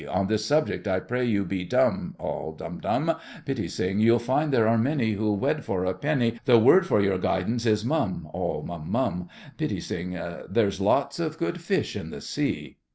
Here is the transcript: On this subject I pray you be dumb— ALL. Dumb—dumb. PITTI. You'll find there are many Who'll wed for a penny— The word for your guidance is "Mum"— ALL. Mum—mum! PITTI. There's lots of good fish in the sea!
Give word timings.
On 0.09 0.25
this 0.25 0.43
subject 0.43 0.87
I 0.87 0.99
pray 0.99 1.23
you 1.25 1.45
be 1.45 1.63
dumb— 1.63 2.15
ALL. 2.17 2.53
Dumb—dumb. 2.53 3.17
PITTI. 3.45 4.01
You'll 4.01 4.17
find 4.17 4.51
there 4.51 4.67
are 4.67 4.75
many 4.75 5.11
Who'll 5.11 5.37
wed 5.37 5.63
for 5.63 5.85
a 5.85 5.93
penny— 5.93 6.39
The 6.45 6.57
word 6.57 6.87
for 6.87 6.99
your 6.99 7.19
guidance 7.19 7.67
is 7.67 7.85
"Mum"— 7.85 8.27
ALL. 8.33 8.63
Mum—mum! 8.63 9.29
PITTI. 9.59 10.15
There's 10.49 10.81
lots 10.81 11.19
of 11.19 11.37
good 11.37 11.61
fish 11.61 11.95
in 11.95 12.09
the 12.09 12.19
sea! 12.21 12.77